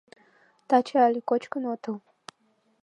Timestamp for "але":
1.07-1.19